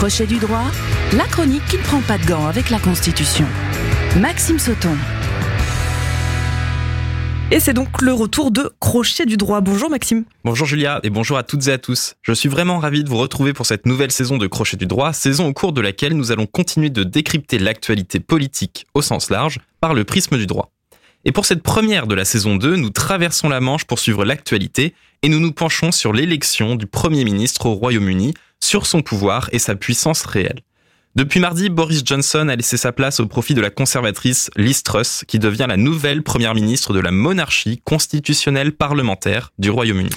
Crochet 0.00 0.26
du 0.26 0.38
droit, 0.38 0.64
la 1.12 1.26
chronique 1.26 1.62
qui 1.68 1.76
ne 1.76 1.82
prend 1.82 2.00
pas 2.00 2.16
de 2.16 2.24
gants 2.24 2.46
avec 2.46 2.70
la 2.70 2.78
Constitution. 2.78 3.44
Maxime 4.18 4.58
Sauton. 4.58 4.96
Et 7.50 7.60
c'est 7.60 7.74
donc 7.74 8.00
le 8.00 8.14
retour 8.14 8.50
de 8.50 8.72
Crochet 8.80 9.26
du 9.26 9.36
droit. 9.36 9.60
Bonjour 9.60 9.90
Maxime. 9.90 10.24
Bonjour 10.42 10.66
Julia 10.66 11.00
et 11.02 11.10
bonjour 11.10 11.36
à 11.36 11.42
toutes 11.42 11.68
et 11.68 11.72
à 11.72 11.76
tous. 11.76 12.14
Je 12.22 12.32
suis 12.32 12.48
vraiment 12.48 12.78
ravi 12.78 13.04
de 13.04 13.10
vous 13.10 13.18
retrouver 13.18 13.52
pour 13.52 13.66
cette 13.66 13.84
nouvelle 13.84 14.10
saison 14.10 14.38
de 14.38 14.46
Crochet 14.46 14.78
du 14.78 14.86
droit, 14.86 15.12
saison 15.12 15.46
au 15.48 15.52
cours 15.52 15.74
de 15.74 15.82
laquelle 15.82 16.16
nous 16.16 16.32
allons 16.32 16.46
continuer 16.46 16.88
de 16.88 17.04
décrypter 17.04 17.58
l'actualité 17.58 18.20
politique 18.20 18.86
au 18.94 19.02
sens 19.02 19.28
large 19.28 19.58
par 19.82 19.92
le 19.92 20.04
prisme 20.04 20.38
du 20.38 20.46
droit. 20.46 20.70
Et 21.26 21.32
pour 21.32 21.44
cette 21.44 21.62
première 21.62 22.06
de 22.06 22.14
la 22.14 22.24
saison 22.24 22.56
2, 22.56 22.76
nous 22.76 22.88
traversons 22.88 23.50
la 23.50 23.60
Manche 23.60 23.84
pour 23.84 23.98
suivre 23.98 24.24
l'actualité 24.24 24.94
et 25.20 25.28
nous 25.28 25.40
nous 25.40 25.52
penchons 25.52 25.92
sur 25.92 26.14
l'élection 26.14 26.74
du 26.74 26.86
Premier 26.86 27.24
ministre 27.24 27.66
au 27.66 27.74
Royaume-Uni, 27.74 28.32
sur 28.62 28.86
son 28.86 29.02
pouvoir 29.02 29.48
et 29.52 29.58
sa 29.58 29.74
puissance 29.74 30.22
réelle. 30.24 30.60
Depuis 31.16 31.40
mardi, 31.40 31.70
Boris 31.70 32.02
Johnson 32.04 32.48
a 32.48 32.54
laissé 32.54 32.76
sa 32.76 32.92
place 32.92 33.18
au 33.18 33.26
profit 33.26 33.54
de 33.54 33.60
la 33.60 33.70
conservatrice 33.70 34.48
Liz 34.56 34.84
Truss, 34.84 35.24
qui 35.26 35.40
devient 35.40 35.66
la 35.68 35.76
nouvelle 35.76 36.22
première 36.22 36.54
ministre 36.54 36.92
de 36.92 37.00
la 37.00 37.10
monarchie 37.10 37.82
constitutionnelle 37.84 38.72
parlementaire 38.72 39.52
du 39.58 39.70
Royaume-Uni. 39.70 40.10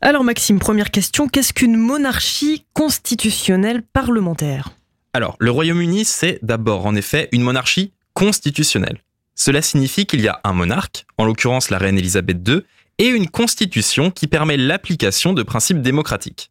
Alors 0.00 0.24
Maxime, 0.24 0.58
première 0.58 0.90
question, 0.90 1.28
qu'est-ce 1.28 1.52
qu'une 1.52 1.76
monarchie 1.76 2.64
constitutionnelle 2.72 3.82
parlementaire? 3.82 4.70
Alors, 5.12 5.36
le 5.38 5.50
Royaume-Uni, 5.50 6.06
c'est 6.06 6.38
d'abord 6.42 6.86
en 6.86 6.94
effet 6.94 7.28
une 7.32 7.42
monarchie 7.42 7.92
constitutionnelle. 8.14 9.02
Cela 9.34 9.60
signifie 9.60 10.06
qu'il 10.06 10.22
y 10.22 10.28
a 10.28 10.40
un 10.44 10.54
monarque, 10.54 11.04
en 11.18 11.26
l'occurrence 11.26 11.68
la 11.68 11.78
reine 11.78 11.98
Elisabeth 11.98 12.38
II, 12.48 12.62
et 12.98 13.06
une 13.06 13.28
constitution 13.28 14.10
qui 14.10 14.26
permet 14.26 14.56
l'application 14.56 15.34
de 15.34 15.42
principes 15.42 15.82
démocratiques. 15.82 16.50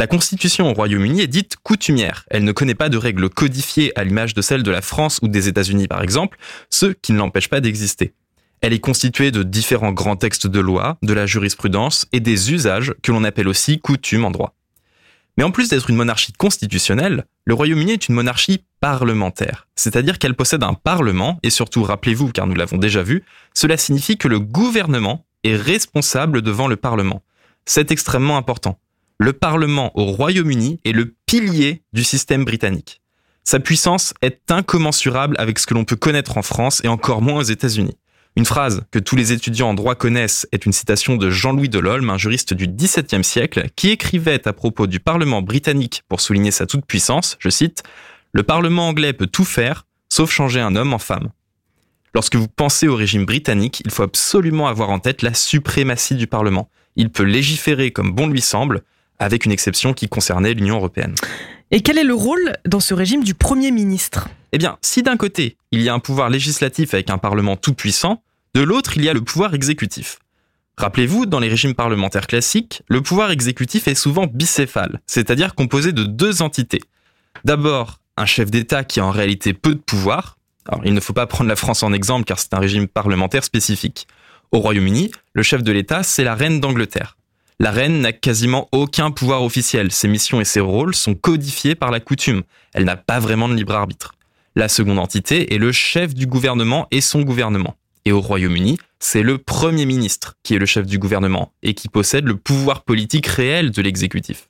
La 0.00 0.06
constitution 0.06 0.70
au 0.70 0.72
Royaume-Uni 0.72 1.20
est 1.20 1.26
dite 1.26 1.56
coutumière. 1.62 2.24
Elle 2.30 2.44
ne 2.44 2.52
connaît 2.52 2.74
pas 2.74 2.88
de 2.88 2.96
règles 2.96 3.28
codifiées 3.28 3.92
à 3.98 4.02
l'image 4.02 4.32
de 4.32 4.40
celles 4.40 4.62
de 4.62 4.70
la 4.70 4.80
France 4.80 5.18
ou 5.20 5.28
des 5.28 5.46
États-Unis 5.46 5.88
par 5.88 6.02
exemple, 6.02 6.38
ce 6.70 6.86
qui 6.86 7.12
ne 7.12 7.18
l'empêche 7.18 7.50
pas 7.50 7.60
d'exister. 7.60 8.14
Elle 8.62 8.72
est 8.72 8.80
constituée 8.80 9.30
de 9.30 9.42
différents 9.42 9.92
grands 9.92 10.16
textes 10.16 10.46
de 10.46 10.58
loi, 10.58 10.96
de 11.02 11.12
la 11.12 11.26
jurisprudence 11.26 12.06
et 12.14 12.20
des 12.20 12.50
usages 12.50 12.94
que 13.02 13.12
l'on 13.12 13.24
appelle 13.24 13.46
aussi 13.46 13.78
coutumes 13.78 14.24
en 14.24 14.30
droit. 14.30 14.54
Mais 15.36 15.44
en 15.44 15.50
plus 15.50 15.68
d'être 15.68 15.90
une 15.90 15.96
monarchie 15.96 16.32
constitutionnelle, 16.32 17.26
le 17.44 17.52
Royaume-Uni 17.52 17.92
est 17.92 18.08
une 18.08 18.14
monarchie 18.14 18.64
parlementaire, 18.80 19.68
c'est-à-dire 19.76 20.18
qu'elle 20.18 20.34
possède 20.34 20.62
un 20.62 20.72
parlement, 20.72 21.38
et 21.42 21.50
surtout 21.50 21.82
rappelez-vous, 21.82 22.32
car 22.32 22.46
nous 22.46 22.54
l'avons 22.54 22.78
déjà 22.78 23.02
vu, 23.02 23.22
cela 23.52 23.76
signifie 23.76 24.16
que 24.16 24.28
le 24.28 24.40
gouvernement 24.40 25.26
est 25.44 25.56
responsable 25.56 26.40
devant 26.40 26.68
le 26.68 26.76
Parlement. 26.76 27.22
C'est 27.66 27.90
extrêmement 27.90 28.38
important. 28.38 28.78
Le 29.22 29.34
Parlement 29.34 29.92
au 29.98 30.06
Royaume-Uni 30.06 30.80
est 30.86 30.92
le 30.92 31.14
pilier 31.26 31.82
du 31.92 32.04
système 32.04 32.46
britannique. 32.46 33.02
Sa 33.44 33.60
puissance 33.60 34.14
est 34.22 34.50
incommensurable 34.50 35.36
avec 35.38 35.58
ce 35.58 35.66
que 35.66 35.74
l'on 35.74 35.84
peut 35.84 35.94
connaître 35.94 36.38
en 36.38 36.42
France 36.42 36.80
et 36.84 36.88
encore 36.88 37.20
moins 37.20 37.40
aux 37.40 37.42
États-Unis. 37.42 37.98
Une 38.36 38.46
phrase 38.46 38.80
que 38.90 38.98
tous 38.98 39.16
les 39.16 39.32
étudiants 39.32 39.68
en 39.68 39.74
droit 39.74 39.94
connaissent 39.94 40.48
est 40.52 40.64
une 40.64 40.72
citation 40.72 41.16
de 41.16 41.28
Jean-Louis 41.28 41.68
Delolme, 41.68 42.08
un 42.08 42.16
juriste 42.16 42.54
du 42.54 42.66
XVIIe 42.66 43.22
siècle, 43.22 43.66
qui 43.76 43.90
écrivait 43.90 44.48
à 44.48 44.54
propos 44.54 44.86
du 44.86 45.00
Parlement 45.00 45.42
britannique 45.42 46.02
pour 46.08 46.22
souligner 46.22 46.50
sa 46.50 46.64
toute-puissance, 46.64 47.36
je 47.40 47.50
cite, 47.50 47.82
Le 48.32 48.42
Parlement 48.42 48.88
anglais 48.88 49.12
peut 49.12 49.26
tout 49.26 49.44
faire, 49.44 49.84
sauf 50.08 50.30
changer 50.30 50.60
un 50.60 50.76
homme 50.76 50.94
en 50.94 50.98
femme. 50.98 51.28
Lorsque 52.14 52.36
vous 52.36 52.48
pensez 52.48 52.88
au 52.88 52.96
régime 52.96 53.26
britannique, 53.26 53.82
il 53.84 53.90
faut 53.90 54.02
absolument 54.02 54.66
avoir 54.66 54.88
en 54.88 54.98
tête 54.98 55.20
la 55.20 55.34
suprématie 55.34 56.14
du 56.14 56.26
Parlement. 56.26 56.70
Il 56.96 57.10
peut 57.10 57.24
légiférer 57.24 57.90
comme 57.90 58.12
bon 58.12 58.26
lui 58.26 58.40
semble, 58.40 58.82
avec 59.20 59.44
une 59.44 59.52
exception 59.52 59.94
qui 59.94 60.08
concernait 60.08 60.54
l'Union 60.54 60.76
européenne. 60.76 61.14
Et 61.70 61.82
quel 61.82 61.98
est 61.98 62.04
le 62.04 62.14
rôle 62.14 62.56
dans 62.66 62.80
ce 62.80 62.94
régime 62.94 63.22
du 63.22 63.34
Premier 63.34 63.70
ministre? 63.70 64.28
Eh 64.50 64.58
bien, 64.58 64.78
si 64.82 65.04
d'un 65.04 65.16
côté, 65.16 65.56
il 65.70 65.82
y 65.82 65.88
a 65.88 65.94
un 65.94 66.00
pouvoir 66.00 66.28
législatif 66.28 66.94
avec 66.94 67.10
un 67.10 67.18
Parlement 67.18 67.56
tout 67.56 67.74
puissant, 67.74 68.24
de 68.54 68.62
l'autre, 68.62 68.96
il 68.96 69.04
y 69.04 69.08
a 69.08 69.12
le 69.12 69.20
pouvoir 69.20 69.54
exécutif. 69.54 70.18
Rappelez-vous, 70.76 71.26
dans 71.26 71.38
les 71.38 71.48
régimes 71.48 71.74
parlementaires 71.74 72.26
classiques, 72.26 72.82
le 72.88 73.00
pouvoir 73.00 73.30
exécutif 73.30 73.86
est 73.86 73.94
souvent 73.94 74.26
bicéphale, 74.26 75.00
c'est-à-dire 75.06 75.54
composé 75.54 75.92
de 75.92 76.02
deux 76.02 76.42
entités. 76.42 76.80
D'abord, 77.44 78.00
un 78.16 78.26
chef 78.26 78.50
d'État 78.50 78.82
qui 78.82 78.98
a 78.98 79.04
en 79.04 79.12
réalité 79.12 79.52
peu 79.52 79.74
de 79.74 79.80
pouvoir, 79.80 80.38
alors, 80.66 80.82
il 80.84 80.94
ne 80.94 81.00
faut 81.00 81.12
pas 81.12 81.26
prendre 81.26 81.48
la 81.48 81.56
France 81.56 81.82
en 81.82 81.92
exemple 81.92 82.24
car 82.24 82.38
c'est 82.38 82.54
un 82.54 82.58
régime 82.58 82.86
parlementaire 82.86 83.44
spécifique. 83.44 84.06
Au 84.52 84.58
Royaume-Uni, 84.58 85.10
le 85.32 85.42
chef 85.42 85.62
de 85.62 85.72
l'État, 85.72 86.02
c'est 86.02 86.24
la 86.24 86.34
reine 86.34 86.60
d'Angleterre. 86.60 87.16
La 87.62 87.72
reine 87.72 88.00
n'a 88.00 88.14
quasiment 88.14 88.70
aucun 88.72 89.10
pouvoir 89.10 89.42
officiel. 89.42 89.92
Ses 89.92 90.08
missions 90.08 90.40
et 90.40 90.46
ses 90.46 90.60
rôles 90.60 90.94
sont 90.94 91.14
codifiés 91.14 91.74
par 91.74 91.90
la 91.90 92.00
coutume. 92.00 92.42
Elle 92.72 92.84
n'a 92.84 92.96
pas 92.96 93.20
vraiment 93.20 93.50
de 93.50 93.54
libre 93.54 93.74
arbitre. 93.74 94.14
La 94.56 94.66
seconde 94.66 94.98
entité 94.98 95.52
est 95.52 95.58
le 95.58 95.70
chef 95.70 96.14
du 96.14 96.26
gouvernement 96.26 96.88
et 96.90 97.02
son 97.02 97.20
gouvernement. 97.20 97.76
Et 98.06 98.12
au 98.12 98.22
Royaume-Uni, 98.22 98.78
c'est 98.98 99.22
le 99.22 99.36
Premier 99.36 99.84
ministre 99.84 100.36
qui 100.42 100.54
est 100.54 100.58
le 100.58 100.64
chef 100.64 100.86
du 100.86 100.98
gouvernement 100.98 101.52
et 101.62 101.74
qui 101.74 101.90
possède 101.90 102.24
le 102.24 102.38
pouvoir 102.38 102.82
politique 102.82 103.26
réel 103.26 103.72
de 103.72 103.82
l'exécutif. 103.82 104.48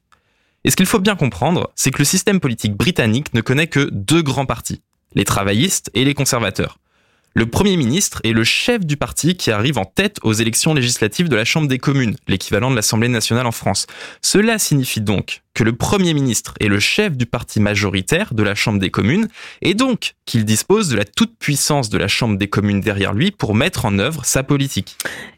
Et 0.63 0.71
ce 0.71 0.77
qu'il 0.77 0.87
faut 0.87 1.01
bien 1.01 1.17
comprendre, 1.17 1.73
c'est 1.75 1.91
que 1.91 1.99
le 1.99 2.05
système 2.05 2.39
politique 2.39 2.77
britannique 2.77 3.35
ne 3.35 3.41
connaît 3.41 3.67
que 3.67 3.91
deux 3.91 4.23
grands 4.23 4.47
partis 4.47 4.83
les 5.17 5.25
travaillistes 5.25 5.91
et 5.95 6.05
les 6.05 6.15
conservateurs. 6.15 6.79
Le 7.35 7.47
Premier 7.47 7.77
ministre 7.77 8.21
est 8.25 8.33
le 8.33 8.43
chef 8.43 8.85
du 8.85 8.97
parti 8.97 9.37
qui 9.37 9.53
arrive 9.53 9.79
en 9.79 9.85
tête 9.85 10.19
aux 10.25 10.33
élections 10.33 10.75
législatives 10.75 11.29
de 11.29 11.37
la 11.37 11.45
Chambre 11.45 11.69
des 11.69 11.79
communes, 11.79 12.17
l'équivalent 12.27 12.73
de 12.73 12.75
l'Assemblée 12.75 13.07
nationale 13.07 13.47
en 13.47 13.53
France. 13.53 13.87
Cela 14.21 14.59
signifie 14.59 15.01
donc 15.01 15.43
que 15.55 15.63
le 15.63 15.73
Premier 15.73 16.13
ministre 16.13 16.55
est 16.59 16.67
le 16.67 16.81
chef 16.81 17.17
du 17.17 17.27
parti 17.27 17.61
majoritaire 17.61 18.35
de 18.35 18.43
la 18.43 18.57
Chambre 18.57 18.81
des 18.81 18.91
communes, 18.91 19.29
et 19.63 19.75
donc 19.75 20.15
qu'il 20.27 20.45
dispose 20.45 20.89
de 20.89 20.97
la 20.97 21.05
toute-puissance 21.05 21.89
de 21.89 21.99
la 21.99 22.09
Chambre 22.09 22.37
des 22.37 22.49
communes 22.49 22.81
derrière 22.81 23.15
lui 23.15 23.31
pour 23.31 23.55
mettre 23.55 23.85
en 23.85 24.01
œuvre 24.01 24.25
sa 24.25 24.43
politique. 24.43 24.97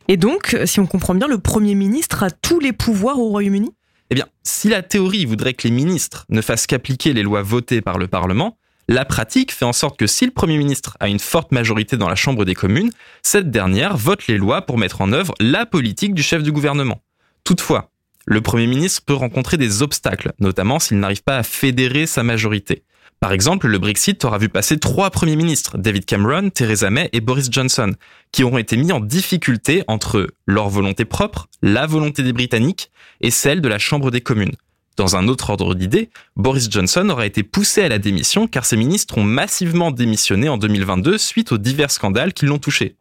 Et 0.09 0.17
donc, 0.17 0.57
si 0.65 0.81
on 0.81 0.87
comprend 0.87 1.15
bien, 1.15 1.29
le 1.29 1.39
Premier 1.39 1.75
ministre 1.75 2.23
a 2.23 2.31
tous 2.31 2.59
les 2.59 2.73
pouvoirs 2.73 3.19
au 3.19 3.29
Royaume-Uni? 3.29 3.71
Eh 4.09 4.15
bien, 4.15 4.27
si 4.43 4.71
la 4.71 4.83
théorie 4.83 5.27
voudrait 5.27 5.53
que 5.53 5.69
les 5.69 5.75
ministres 5.75 6.25
ne 6.31 6.41
fassent 6.41 6.67
qu'appliquer 6.67 7.13
les 7.13 7.23
lois 7.23 7.43
votées 7.43 7.83
par 7.83 7.99
le 7.99 8.09
Parlement, 8.09 8.57
la 8.89 9.05
pratique 9.05 9.53
fait 9.53 9.65
en 9.65 9.73
sorte 9.73 9.99
que 9.99 10.07
si 10.07 10.25
le 10.25 10.33
Premier 10.33 10.59
ministre 10.59 10.97
a 11.01 11.09
une 11.09 11.19
forte 11.19 11.53
majorité 11.53 11.97
dans 11.97 12.09
la 12.09 12.15
Chambre 12.15 12.45
des 12.45 12.55
communes, 12.55 12.91
cette 13.23 13.51
dernière 13.51 13.97
vote 13.97 14.27
les 14.27 14.39
lois 14.39 14.63
pour 14.63 14.79
mettre 14.79 15.01
en 15.01 15.13
œuvre 15.13 15.35
la 15.41 15.67
politique 15.67 16.15
du 16.15 16.23
chef 16.23 16.43
du 16.43 16.53
gouvernement. 16.53 17.03
Toutefois, 17.45 17.91
le 18.27 18.41
Premier 18.41 18.67
ministre 18.67 19.03
peut 19.05 19.15
rencontrer 19.15 19.57
des 19.57 19.83
obstacles, 19.83 20.33
notamment 20.39 20.79
s'il 20.79 20.99
n'arrive 20.99 21.23
pas 21.23 21.39
à 21.39 21.43
fédérer 21.43 22.07
sa 22.07 22.23
majorité. 22.23 22.85
Par 23.21 23.33
exemple, 23.33 23.69
le 23.69 23.79
Brexit 23.79 24.25
aura 24.25 24.39
vu 24.39 24.49
passer 24.49 24.79
trois 24.79 25.11
premiers 25.11 25.37
ministres, 25.37 25.79
David 25.79 26.05
Cameron, 26.05 26.51
Theresa 26.51 26.91
May 26.91 27.09
et 27.13 27.21
Boris 27.21 27.49
Johnson, 27.53 27.93
qui 28.33 28.43
auront 28.43 28.59
été 28.59 28.77
mis 28.77 28.91
en 28.91 28.99
difficulté 28.99 29.85
entre 29.87 30.27
leur 30.47 30.69
volonté 30.69 31.05
propre, 31.05 31.47
la 31.63 31.87
volonté 31.87 32.25
des 32.25 32.33
Britanniques 32.33 32.91
et 33.21 33.31
celle 33.31 33.61
de 33.61 33.69
la 33.69 33.79
Chambre 33.79 34.11
des 34.11 34.23
communes. 34.23 34.57
Dans 34.97 35.17
un 35.17 35.27
autre 35.29 35.51
ordre 35.51 35.75
d'idée, 35.75 36.11
Boris 36.37 36.71
Johnson 36.71 37.09
aura 37.09 37.25
été 37.25 37.43
poussé 37.43 37.83
à 37.83 37.89
la 37.89 37.99
démission 37.99 38.47
car 38.47 38.65
ses 38.65 38.77
ministres 38.77 39.19
ont 39.19 39.25
massivement 39.25 39.91
démissionné 39.91 40.49
en 40.49 40.59
2022 40.59 41.17
suite 41.17 41.53
aux 41.53 41.59
divers 41.59 41.91
scandales 41.91 42.35
qui 42.35 42.45
l'ont 42.45 42.59
touché. 42.59 42.97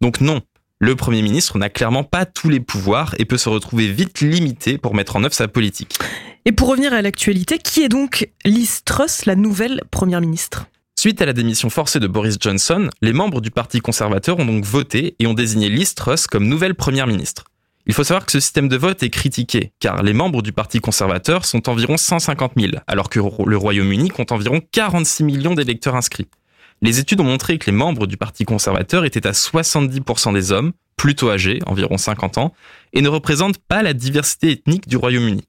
Donc 0.00 0.20
non, 0.20 0.40
le 0.78 0.96
Premier 0.96 1.22
ministre 1.22 1.58
n'a 1.58 1.68
clairement 1.68 2.04
pas 2.04 2.24
tous 2.24 2.48
les 2.48 2.60
pouvoirs 2.60 3.14
et 3.18 3.24
peut 3.24 3.36
se 3.36 3.48
retrouver 3.48 3.90
vite 3.90 4.20
limité 4.20 4.78
pour 4.78 4.94
mettre 4.94 5.16
en 5.16 5.24
œuvre 5.24 5.34
sa 5.34 5.48
politique. 5.48 5.98
Et 6.46 6.52
pour 6.52 6.68
revenir 6.68 6.92
à 6.92 7.02
l'actualité, 7.02 7.58
qui 7.58 7.82
est 7.82 7.88
donc 7.88 8.28
Liz 8.44 8.82
Truss, 8.84 9.24
la 9.26 9.34
nouvelle 9.34 9.82
Première 9.90 10.20
ministre? 10.20 10.66
Suite 10.98 11.20
à 11.20 11.26
la 11.26 11.32
démission 11.32 11.70
forcée 11.70 12.00
de 12.00 12.06
Boris 12.06 12.36
Johnson, 12.40 12.88
les 13.02 13.12
membres 13.12 13.40
du 13.40 13.50
Parti 13.50 13.80
conservateur 13.80 14.38
ont 14.38 14.46
donc 14.46 14.64
voté 14.64 15.16
et 15.18 15.26
ont 15.26 15.34
désigné 15.34 15.68
Liz 15.68 15.94
Truss 15.94 16.26
comme 16.26 16.46
nouvelle 16.46 16.74
Première 16.74 17.06
ministre. 17.06 17.44
Il 17.86 17.92
faut 17.92 18.04
savoir 18.04 18.24
que 18.24 18.32
ce 18.32 18.40
système 18.40 18.68
de 18.68 18.76
vote 18.76 19.02
est 19.02 19.10
critiqué, 19.10 19.72
car 19.78 20.02
les 20.02 20.14
membres 20.14 20.40
du 20.40 20.52
Parti 20.52 20.80
conservateur 20.80 21.44
sont 21.44 21.68
environ 21.68 21.98
150 21.98 22.52
000, 22.56 22.72
alors 22.86 23.10
que 23.10 23.20
le 23.20 23.56
Royaume-Uni 23.56 24.08
compte 24.08 24.32
environ 24.32 24.62
46 24.72 25.22
millions 25.22 25.54
d'électeurs 25.54 25.94
inscrits. 25.94 26.28
Les 26.80 26.98
études 26.98 27.20
ont 27.20 27.24
montré 27.24 27.58
que 27.58 27.66
les 27.66 27.76
membres 27.76 28.06
du 28.06 28.16
Parti 28.16 28.44
conservateur 28.44 29.04
étaient 29.04 29.26
à 29.26 29.32
70% 29.32 30.32
des 30.32 30.50
hommes, 30.50 30.72
plutôt 30.96 31.30
âgés, 31.30 31.58
environ 31.66 31.98
50 31.98 32.38
ans, 32.38 32.54
et 32.94 33.02
ne 33.02 33.08
représentent 33.08 33.58
pas 33.58 33.82
la 33.82 33.92
diversité 33.92 34.52
ethnique 34.52 34.88
du 34.88 34.96
Royaume-Uni. 34.96 35.44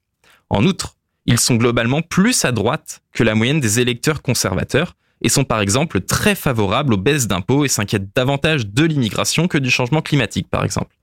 En 0.50 0.66
outre, 0.66 0.96
ils 1.26 1.40
sont 1.40 1.56
globalement 1.56 2.02
plus 2.02 2.44
à 2.44 2.52
droite 2.52 3.02
que 3.14 3.24
la 3.24 3.34
moyenne 3.34 3.62
des 3.62 3.80
électeurs 3.80 4.22
conservateurs, 4.22 4.96
et 5.22 5.30
sont 5.30 5.46
par 5.46 5.62
exemple 5.62 6.02
très 6.02 6.36
favorables 6.36 6.94
aux 6.94 6.98
baisses 6.98 7.28
d'impôts 7.28 7.64
et 7.64 7.70
s'inquiètent 7.70 8.14
davantage 8.14 8.68
de 8.68 8.84
l'immigration 8.84 9.48
que 9.48 9.58
du 9.58 9.72
changement 9.72 10.02
climatique 10.02 10.50
par 10.50 10.64
exemple. 10.66 10.96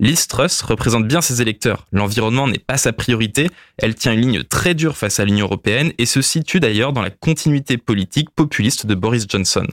Liz 0.00 0.28
Truss 0.28 0.62
représente 0.62 1.06
bien 1.06 1.20
ses 1.20 1.42
électeurs. 1.42 1.86
L'environnement 1.92 2.48
n'est 2.48 2.58
pas 2.58 2.78
sa 2.78 2.94
priorité, 2.94 3.50
elle 3.76 3.94
tient 3.94 4.14
une 4.14 4.22
ligne 4.22 4.42
très 4.44 4.74
dure 4.74 4.96
face 4.96 5.20
à 5.20 5.26
l'Union 5.26 5.44
européenne 5.44 5.92
et 5.98 6.06
se 6.06 6.22
situe 6.22 6.58
d'ailleurs 6.58 6.94
dans 6.94 7.02
la 7.02 7.10
continuité 7.10 7.76
politique 7.76 8.30
populiste 8.30 8.86
de 8.86 8.94
Boris 8.94 9.26
Johnson. 9.28 9.66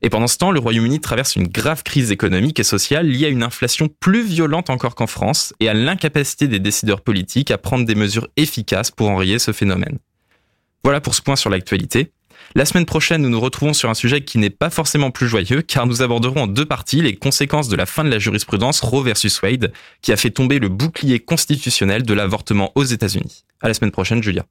Et 0.00 0.08
pendant 0.08 0.26
ce 0.26 0.38
temps, 0.38 0.52
le 0.52 0.58
Royaume-Uni 0.58 1.00
traverse 1.00 1.36
une 1.36 1.48
grave 1.48 1.82
crise 1.82 2.10
économique 2.10 2.60
et 2.60 2.64
sociale 2.64 3.06
liée 3.06 3.26
à 3.26 3.28
une 3.28 3.42
inflation 3.42 3.90
plus 4.00 4.22
violente 4.24 4.70
encore 4.70 4.94
qu'en 4.94 5.06
France 5.06 5.52
et 5.60 5.68
à 5.68 5.74
l'incapacité 5.74 6.48
des 6.48 6.58
décideurs 6.58 7.02
politiques 7.02 7.50
à 7.50 7.58
prendre 7.58 7.84
des 7.84 7.94
mesures 7.94 8.28
efficaces 8.38 8.90
pour 8.90 9.10
enrayer 9.10 9.38
ce 9.38 9.52
phénomène. 9.52 9.98
Voilà 10.82 11.02
pour 11.02 11.14
ce 11.14 11.20
point 11.20 11.36
sur 11.36 11.50
l'actualité. 11.50 12.10
La 12.54 12.64
semaine 12.64 12.84
prochaine, 12.84 13.22
nous 13.22 13.28
nous 13.28 13.40
retrouvons 13.40 13.72
sur 13.72 13.88
un 13.90 13.94
sujet 13.94 14.22
qui 14.22 14.38
n'est 14.38 14.50
pas 14.50 14.70
forcément 14.70 15.10
plus 15.10 15.28
joyeux, 15.28 15.62
car 15.62 15.86
nous 15.86 16.02
aborderons 16.02 16.42
en 16.42 16.46
deux 16.46 16.66
parties 16.66 17.00
les 17.00 17.16
conséquences 17.16 17.68
de 17.68 17.76
la 17.76 17.86
fin 17.86 18.04
de 18.04 18.10
la 18.10 18.18
jurisprudence 18.18 18.80
Roe 18.80 19.02
versus 19.02 19.40
Wade, 19.42 19.72
qui 20.02 20.12
a 20.12 20.16
fait 20.16 20.30
tomber 20.30 20.58
le 20.58 20.68
bouclier 20.68 21.18
constitutionnel 21.18 22.02
de 22.02 22.14
l'avortement 22.14 22.72
aux 22.74 22.84
États-Unis. 22.84 23.44
À 23.60 23.68
la 23.68 23.74
semaine 23.74 23.92
prochaine, 23.92 24.22
Julia. 24.22 24.44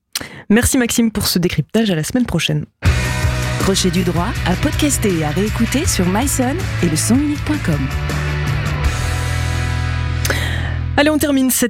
Merci 0.50 0.78
Maxime 0.78 1.12
pour 1.12 1.28
ce 1.28 1.40
décryptage. 1.40 1.90
À 1.92 1.96
la 1.96 2.04
semaine 2.04 2.26
prochaine. 2.26 2.66
Crochet 3.60 3.92
du 3.92 4.04
droit 4.04 4.30
à 4.46 4.56
podcaster 4.56 5.20
et 5.20 5.24
à 5.24 5.30
réécouter 5.30 5.86
sur 5.86 6.08
myson 6.08 6.56
et 6.84 6.90
le 6.90 6.96
sonunique.com. 6.96 7.80
Allez, 10.98 11.10
on 11.10 11.18
termine 11.18 11.50
cette 11.50 11.70